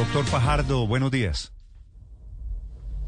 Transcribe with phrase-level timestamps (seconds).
[0.00, 1.52] Doctor Fajardo, buenos días.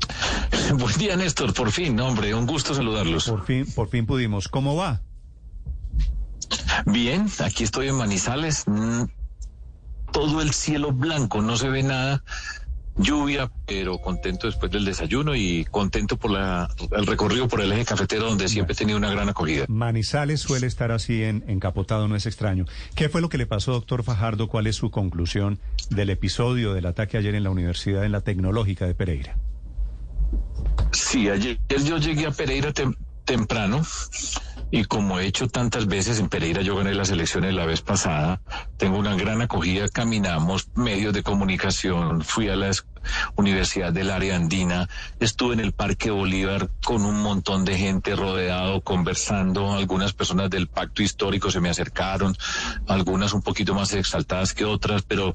[0.75, 1.54] Buen día, Néstor.
[1.54, 3.30] Por fin, hombre, un gusto saludarlos.
[3.30, 4.46] Por fin, por fin pudimos.
[4.46, 5.01] ¿Cómo va?
[6.85, 8.65] Bien, aquí estoy en Manizales.
[8.67, 9.05] Mm,
[10.13, 12.25] todo el cielo blanco, no se ve nada.
[12.97, 17.84] Lluvia, pero contento después del desayuno y contento por la, el recorrido por el eje
[17.84, 19.65] cafetero donde siempre he tenido una gran acogida.
[19.69, 22.66] Manizales suele estar así en, encapotado, no es extraño.
[22.95, 24.48] ¿Qué fue lo que le pasó, doctor Fajardo?
[24.48, 25.59] ¿Cuál es su conclusión
[25.91, 29.37] del episodio del ataque ayer en la Universidad en la Tecnológica de Pereira?
[30.93, 32.73] Sí, ayer yo llegué a Pereira
[33.24, 33.83] temprano
[34.71, 38.41] y como he hecho tantas veces en Pereira, yo gané las elecciones la vez pasada,
[38.79, 42.71] tengo una gran acogida, caminamos, medios de comunicación, fui a la
[43.37, 44.88] Universidad del Área Andina,
[45.20, 50.69] estuve en el Parque Bolívar con un montón de gente rodeado, conversando, algunas personas del
[50.69, 52.37] pacto histórico se me acercaron,
[52.87, 55.33] algunas un poquito más exaltadas que otras, pero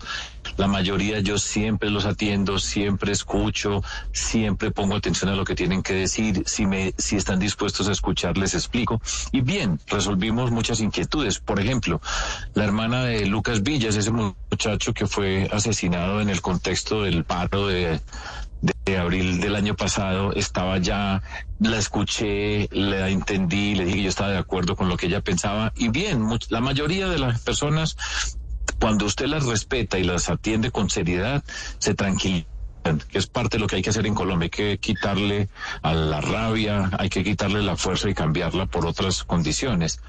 [0.57, 5.83] la mayoría yo siempre los atiendo, siempre escucho, siempre pongo atención a lo que tienen
[5.83, 9.01] que decir, si me si están dispuestos a escuchar les explico.
[9.31, 12.01] Y bien, resolvimos muchas inquietudes, por ejemplo,
[12.53, 17.56] la hermana de Lucas Villas, ese muchacho que fue asesinado en el contexto del paro
[17.65, 17.99] de,
[18.97, 21.21] abril del año pasado, estaba ya,
[21.59, 25.21] la escuché, la entendí, le dije que yo estaba de acuerdo con lo que ella
[25.21, 25.73] pensaba.
[25.75, 27.97] Y bien, la mayoría de las personas,
[28.79, 31.43] cuando usted las respeta y las atiende con seriedad,
[31.79, 32.47] se tranquilizan
[33.09, 34.45] que es parte de lo que hay que hacer en Colombia.
[34.45, 35.49] Hay que quitarle
[35.81, 39.99] a la rabia, hay que quitarle la fuerza y cambiarla por otras condiciones.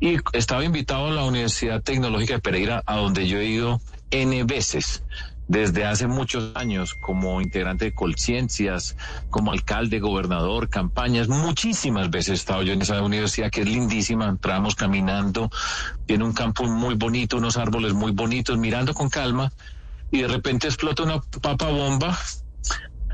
[0.00, 4.44] Y estaba invitado a la Universidad Tecnológica de Pereira, a donde yo he ido N
[4.44, 5.02] veces
[5.48, 8.96] desde hace muchos años como integrante de Colciencias,
[9.30, 14.28] como alcalde, gobernador, campañas, muchísimas veces he estado yo en esa universidad que es lindísima,
[14.28, 15.50] entramos caminando,
[16.06, 19.52] tiene un campo muy bonito, unos árboles muy bonitos, mirando con calma
[20.10, 22.18] y de repente explota una papa bomba,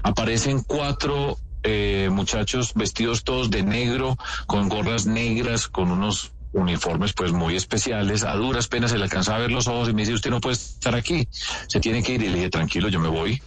[0.02, 7.33] aparecen cuatro eh, muchachos vestidos todos de negro, con gorras negras, con unos uniformes pues
[7.33, 10.14] muy especiales, a duras penas se le alcanza a ver los ojos y me dice,
[10.14, 11.27] usted no puede estar aquí,
[11.68, 13.42] se tiene que ir y le dije, tranquilo, yo me voy.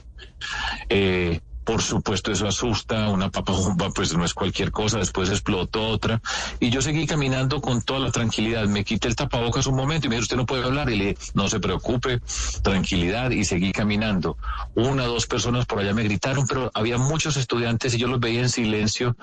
[0.90, 5.88] Eh, por supuesto, eso asusta, una papa bomba pues no es cualquier cosa, después explotó
[5.88, 6.22] otra.
[6.60, 8.66] Y yo seguí caminando con toda la tranquilidad.
[8.68, 10.92] Me quité el tapabocas un momento y me dijo, usted no puede hablar.
[10.92, 12.22] Y le no se preocupe,
[12.62, 13.32] tranquilidad.
[13.32, 14.38] Y seguí caminando.
[14.76, 18.42] Una, dos personas por allá me gritaron, pero había muchos estudiantes y yo los veía
[18.42, 19.18] en silencio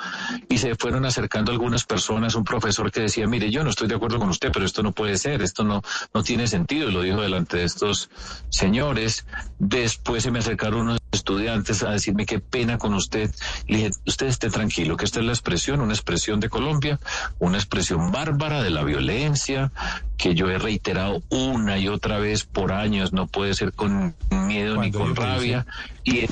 [0.49, 2.35] y se fueron acercando algunas personas.
[2.35, 4.91] Un profesor que decía, mire, yo no estoy de acuerdo con usted, pero esto no
[4.91, 5.81] puede ser, esto no,
[6.13, 6.89] no tiene sentido.
[6.89, 8.11] Y lo dijo delante de estos
[8.49, 9.27] señores.
[9.61, 13.31] Después se me acercaron unos estudiantes a decirme qué pena con usted.
[13.69, 16.99] Le dije, usted esté tranquilo, que esta es la expresión, una expresión de Colombia,
[17.39, 19.71] una expresión bárbara de la violencia,
[20.17, 24.81] que yo he reiterado una y otra vez por años, no puede ser con miedo
[24.81, 25.67] ni con rabia.
[26.05, 26.27] y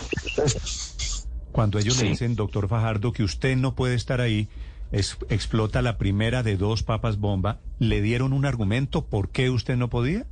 [1.52, 4.48] Cuando ellos le dicen, doctor Fajardo, que usted no puede estar ahí,
[4.92, 9.76] es, explota la primera de dos papas bomba, ¿le dieron un argumento por qué usted
[9.76, 10.26] no podía?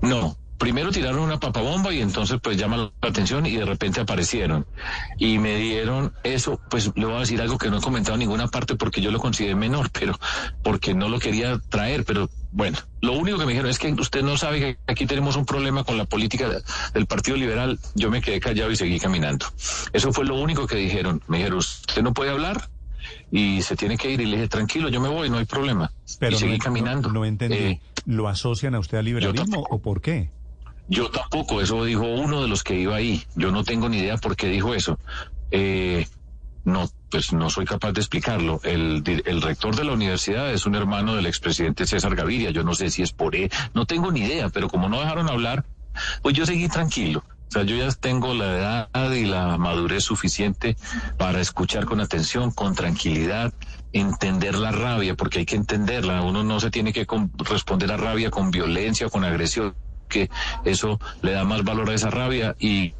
[0.00, 4.64] No, primero tiraron una papabomba y entonces pues llama la atención y de repente aparecieron.
[5.18, 8.20] Y me dieron eso, pues le voy a decir algo que no he comentado en
[8.20, 10.16] ninguna parte porque yo lo consideré menor, pero
[10.62, 14.22] porque no lo quería traer, pero bueno, lo único que me dijeron es que usted
[14.22, 16.48] no sabe que aquí tenemos un problema con la política
[16.94, 17.80] del Partido Liberal.
[17.96, 19.46] Yo me quedé callado y seguí caminando.
[19.92, 21.22] Eso fue lo único que dijeron.
[21.26, 22.68] Me dijeron, usted no puede hablar
[23.32, 24.20] y se tiene que ir.
[24.20, 25.90] Y le dije, tranquilo, yo me voy, no hay problema.
[26.20, 27.10] Pero y seguí caminando.
[27.10, 27.56] No, entendí.
[27.56, 30.30] Eh, ¿Lo asocian a usted al liberalismo o por qué?
[30.92, 33.24] Yo tampoco, eso dijo uno de los que iba ahí.
[33.34, 34.98] Yo no tengo ni idea por qué dijo eso.
[35.50, 36.06] Eh,
[36.64, 38.60] no, pues no soy capaz de explicarlo.
[38.62, 42.50] El, el, rector de la universidad es un hermano del expresidente César Gaviria.
[42.50, 45.30] Yo no sé si es por él, no tengo ni idea, pero como no dejaron
[45.30, 45.64] hablar,
[46.20, 47.24] pues yo seguí tranquilo.
[47.48, 50.76] O sea, yo ya tengo la edad y la madurez suficiente
[51.16, 53.54] para escuchar con atención, con tranquilidad,
[53.94, 56.20] entender la rabia, porque hay que entenderla.
[56.20, 57.06] Uno no se tiene que
[57.38, 59.74] responder a rabia con violencia o con agresión
[60.12, 60.30] que
[60.64, 62.94] eso le da más valor a esa rabia y,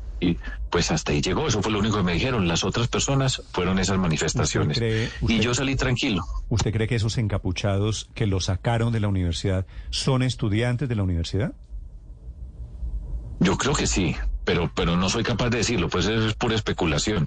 [0.71, 1.49] pues hasta ahí llegó.
[1.49, 2.49] Eso fue lo único que me dijeron.
[2.49, 4.81] Las otras personas fueron esas manifestaciones.
[5.21, 6.25] y yo salí tranquilo.
[6.49, 11.03] ¿Usted cree que esos encapuchados que lo sacaron de la universidad son estudiantes de la
[11.03, 11.53] universidad?
[13.41, 17.27] Yo creo que sí pero, pero no soy capaz de decirlo, pues es pura especulación.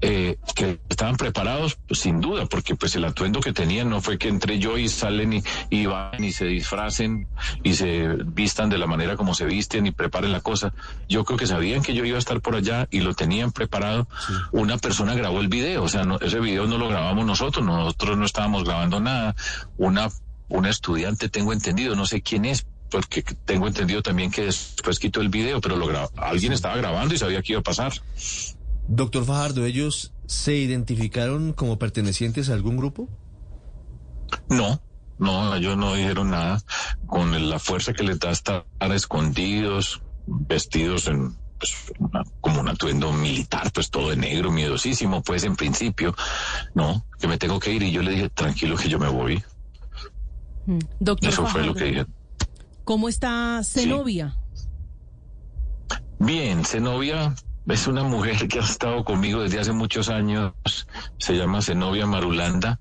[0.00, 4.18] Eh, que estaban preparados, pues, sin duda, porque pues el atuendo que tenían no fue
[4.18, 7.28] que entre yo y salen y, y, van y se disfracen
[7.62, 10.72] y se vistan de la manera como se visten y preparen la cosa.
[11.08, 14.08] Yo creo que sabían que yo iba a estar por allá y lo tenían preparado.
[14.50, 18.18] Una persona grabó el video, o sea, no, ese video no lo grabamos nosotros, nosotros
[18.18, 19.36] no estábamos grabando nada.
[19.76, 20.08] Una,
[20.48, 25.20] una estudiante, tengo entendido, no sé quién es, porque tengo entendido también que después quitó
[25.20, 27.92] el video, pero lo alguien estaba grabando y sabía que iba a pasar.
[28.88, 33.08] Doctor Fajardo, ¿ellos se identificaron como pertenecientes a algún grupo?
[34.48, 34.80] No,
[35.18, 36.62] no, ellos no dijeron nada.
[37.06, 41.74] Con la fuerza que les da estar escondidos, vestidos en pues,
[42.40, 46.14] como un atuendo militar, pues todo de negro, miedosísimo, pues en principio,
[46.74, 49.42] no, que me tengo que ir y yo le dije, tranquilo que yo me voy.
[50.66, 50.78] Mm.
[51.00, 52.06] Doctor Eso fue lo que dije.
[52.84, 54.36] ¿Cómo está Zenobia?
[56.18, 57.34] Bien, Zenobia
[57.68, 60.52] es una mujer que ha estado conmigo desde hace muchos años,
[61.18, 62.78] se llama Zenobia Marulanda,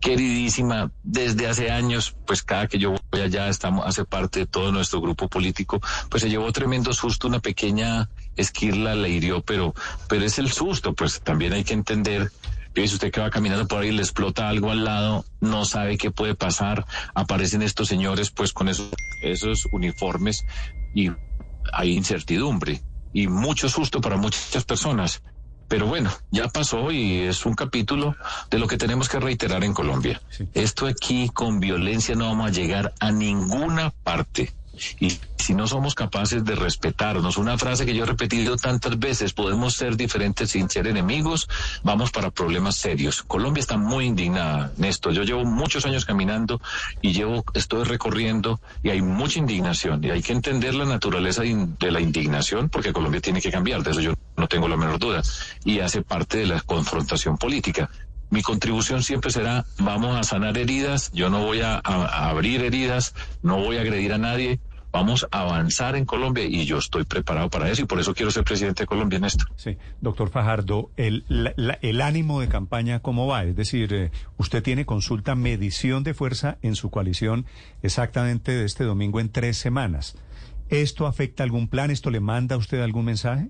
[0.00, 4.72] queridísima desde hace años, pues cada que yo voy allá estamos, hace parte de todo
[4.72, 9.74] nuestro grupo político, pues se llevó tremendo susto, una pequeña esquirla le hirió, pero,
[10.08, 12.30] pero es el susto, pues también hay que entender.
[12.74, 16.10] Si usted que va caminando por ahí le explota algo al lado, no sabe qué
[16.10, 16.84] puede pasar,
[17.14, 18.88] aparecen estos señores pues con esos,
[19.22, 20.44] esos uniformes
[20.92, 21.10] y
[21.72, 22.82] hay incertidumbre
[23.14, 25.22] y mucho susto para muchas personas.
[25.68, 28.14] Pero bueno, ya pasó y es un capítulo
[28.50, 30.20] de lo que tenemos que reiterar en Colombia.
[30.52, 34.52] Esto aquí con violencia no vamos a llegar a ninguna parte.
[35.00, 39.32] Y si no somos capaces de respetarnos, una frase que yo he repetido tantas veces,
[39.32, 41.48] podemos ser diferentes sin ser enemigos,
[41.82, 43.22] vamos para problemas serios.
[43.22, 45.12] Colombia está muy indignada, Néstor.
[45.12, 46.60] Yo llevo muchos años caminando
[47.02, 51.90] y llevo, estoy recorriendo y hay mucha indignación y hay que entender la naturaleza de
[51.90, 55.22] la indignación porque Colombia tiene que cambiar, de eso yo no tengo la menor duda
[55.64, 57.90] y hace parte de la confrontación política
[58.34, 63.60] mi contribución siempre será, vamos a sanar heridas, yo no voy a, abrir heridas, no
[63.60, 64.58] voy a agredir a nadie,
[64.90, 68.32] vamos a avanzar en Colombia y yo estoy preparado para eso y por eso quiero
[68.32, 69.44] ser presidente de Colombia en esto.
[69.54, 71.24] Sí, doctor Fajardo, el,
[71.80, 73.44] el ánimo de campaña, ¿cómo va?
[73.44, 77.46] Es decir, eh, usted tiene consulta medición de fuerza en su coalición
[77.82, 80.16] exactamente de este domingo en tres semanas.
[80.70, 81.92] ¿Esto afecta algún plan?
[81.92, 83.48] ¿Esto le manda a usted algún mensaje?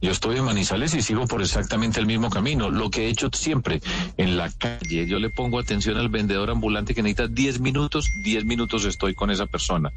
[0.00, 2.70] Yo estoy en Manizales y sigo por exactamente el mismo camino.
[2.70, 3.80] Lo que he hecho siempre
[4.16, 8.44] en la calle, yo le pongo atención al vendedor ambulante que necesita 10 minutos, 10
[8.44, 9.90] minutos estoy con esa persona.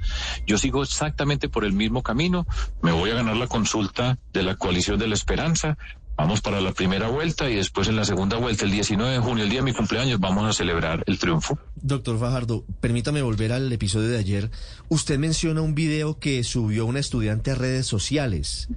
[0.47, 2.47] Yo sigo exactamente por el mismo camino.
[2.81, 5.77] Me voy a ganar la consulta de la coalición de la esperanza.
[6.19, 9.45] Vamos para la primera vuelta y después en la segunda vuelta, el 19 de junio,
[9.45, 11.57] el día de mi cumpleaños, vamos a celebrar el triunfo.
[11.75, 14.51] Doctor Fajardo, permítame volver al episodio de ayer.
[14.89, 18.67] Usted menciona un video que subió una estudiante a redes sociales.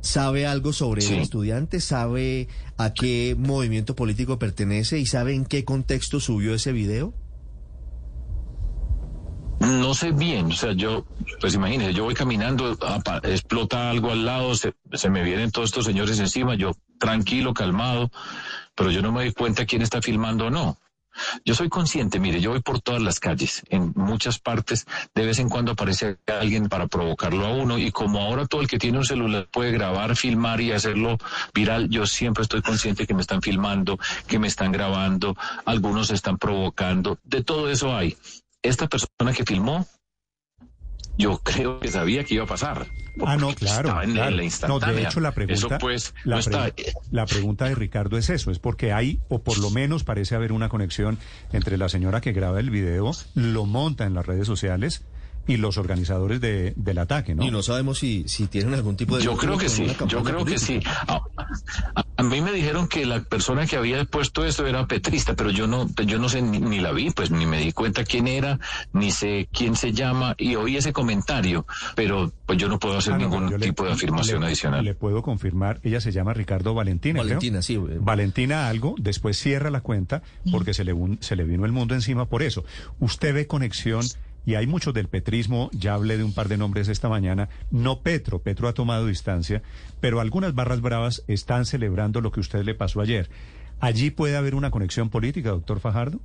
[0.00, 1.80] ¿Sabe algo sobre el estudiante?
[1.80, 7.14] ¿Sabe a qué movimiento político pertenece y sabe en qué contexto subió ese video?
[9.60, 11.04] No sé bien, o sea, yo,
[11.40, 12.78] pues imagínese, yo voy caminando,
[13.24, 18.10] explota algo al lado, se, se me vienen todos estos señores encima, yo tranquilo, calmado,
[18.76, 20.78] pero yo no me doy cuenta quién está filmando o no.
[21.44, 25.38] Yo soy consciente, mire, yo voy por todas las calles, en muchas partes, de vez
[25.38, 28.98] en cuando aparece alguien para provocarlo a uno y como ahora todo el que tiene
[28.98, 31.18] un celular puede grabar, filmar y hacerlo
[31.54, 36.38] viral, yo siempre estoy consciente que me están filmando, que me están grabando, algunos están
[36.38, 38.16] provocando, de todo eso hay.
[38.62, 39.86] Esta persona que filmó
[41.18, 42.86] yo creo que sabía que iba a pasar.
[43.26, 44.00] Ah, no, claro.
[44.00, 44.30] En La
[44.68, 46.72] no, de hecho, la pregunta, pues, la,
[47.10, 50.52] la pregunta de Ricardo es eso, es porque hay, o por lo menos parece haber
[50.52, 51.18] una conexión
[51.52, 55.02] entre la señora que graba el video, lo monta en las redes sociales
[55.48, 57.42] y los organizadores de, del ataque, ¿no?
[57.42, 59.24] Y no sabemos si, si tienen algún tipo de...
[59.24, 60.80] Yo creo que sí, yo creo que sí.
[62.18, 65.66] A, mí me dijeron que la persona que había puesto esto era petrista, pero yo
[65.66, 68.58] no, yo no sé ni, la vi, pues ni me di cuenta quién era,
[68.92, 73.14] ni sé quién se llama, y oí ese comentario, pero pues yo no puedo hacer
[73.14, 74.84] ah, ningún tipo de afirmación adicional.
[74.84, 77.20] Le puedo confirmar, ella se llama Ricardo Valentina.
[77.20, 77.78] Valentina, sí.
[77.78, 82.26] Valentina algo, después cierra la cuenta porque se le, se le vino el mundo encima
[82.26, 82.64] por eso.
[82.98, 84.04] ¿Usted ve conexión?
[84.46, 88.00] Y hay muchos del petrismo, ya hablé de un par de nombres esta mañana, no
[88.00, 89.62] Petro, Petro ha tomado distancia,
[90.00, 93.28] pero algunas barras bravas están celebrando lo que usted le pasó ayer.
[93.80, 96.20] ¿Allí puede haber una conexión política, doctor Fajardo?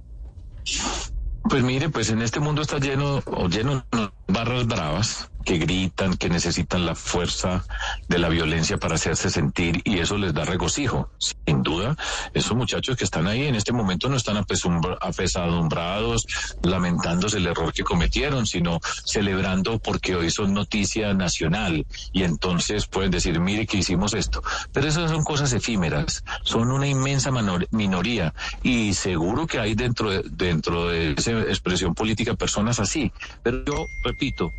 [1.49, 6.17] Pues mire, pues en este mundo está lleno o lleno de barras bravas que gritan,
[6.17, 7.65] que necesitan la fuerza
[8.07, 11.09] de la violencia para hacerse sentir y eso les da regocijo.
[11.17, 11.95] Sin duda,
[12.33, 16.25] esos muchachos que están ahí en este momento no están apesadumbrados,
[16.63, 23.11] lamentándose el error que cometieron, sino celebrando porque hoy son noticia nacional y entonces pueden
[23.11, 24.41] decir, mire que hicimos esto.
[24.71, 27.31] Pero esas son cosas efímeras, son una inmensa
[27.71, 33.11] minoría y seguro que hay dentro de, dentro de esa expresión política personas así.
[33.43, 34.51] Pero yo repito,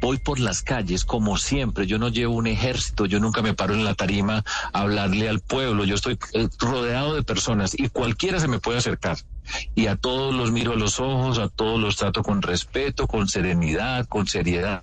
[0.00, 3.74] voy por las calles como siempre, yo no llevo un ejército, yo nunca me paro
[3.74, 8.40] en la tarima a hablarle al pueblo, yo estoy eh, rodeado de personas y cualquiera
[8.40, 9.18] se me puede acercar
[9.74, 13.28] y a todos los miro a los ojos, a todos los trato con respeto, con
[13.28, 14.82] serenidad, con seriedad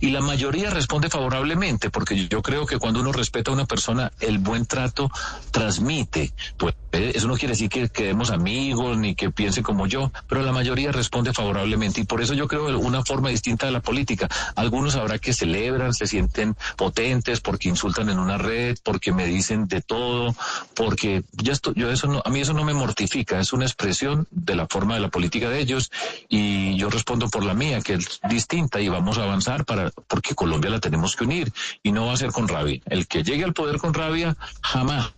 [0.00, 4.12] y la mayoría responde favorablemente porque yo creo que cuando uno respeta a una persona
[4.20, 5.10] el buen trato
[5.50, 6.32] transmite.
[6.56, 10.52] Pues eso no quiere decir que quedemos amigos ni que piense como yo, pero la
[10.52, 14.28] mayoría responde favorablemente y por eso yo creo una forma distinta de la política.
[14.54, 19.66] Algunos habrá que celebran, se sienten potentes porque insultan en una red, porque me dicen
[19.66, 20.34] de todo,
[20.74, 24.26] porque ya esto, yo eso no, a mí eso no me mortifica, es una expresión
[24.30, 25.90] de la forma de la política de ellos
[26.28, 30.34] y yo respondo por la mía, que es distinta y vamos a avanzar para, porque
[30.34, 31.52] Colombia la tenemos que unir
[31.82, 32.80] y no va a ser con rabia.
[32.86, 35.12] El que llegue al poder con rabia jamás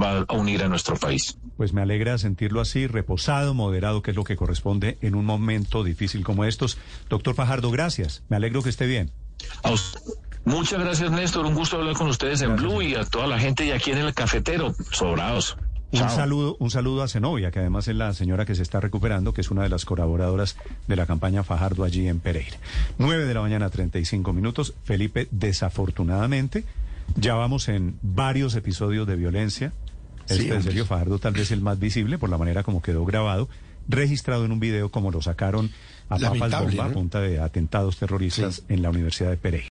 [0.00, 1.38] va a unir a nuestro país.
[1.56, 5.84] Pues me alegra sentirlo así, reposado, moderado, que es lo que corresponde en un momento
[5.84, 6.78] difícil como estos.
[7.08, 8.24] Doctor Fajardo, gracias.
[8.28, 9.12] Me alegro que esté bien.
[10.44, 11.46] Muchas gracias, Néstor.
[11.46, 13.98] Un gusto hablar con ustedes en Blue y a toda la gente y aquí en
[13.98, 14.74] el cafetero.
[14.90, 15.56] Sobrados.
[15.92, 19.32] Un saludo, un saludo a Zenobia, que además es la señora que se está recuperando,
[19.32, 20.56] que es una de las colaboradoras
[20.88, 22.56] de la campaña Fajardo allí en Pereira.
[22.98, 24.74] 9 de la mañana, 35 minutos.
[24.82, 26.64] Felipe, desafortunadamente,
[27.14, 29.72] ya vamos en varios episodios de violencia
[30.28, 33.48] este Sergio Fajardo tal vez el más visible por la manera como quedó grabado,
[33.88, 35.70] registrado en un video como lo sacaron
[36.08, 39.68] a papas bomba a punta de atentados terroristas en la Universidad de Pereira.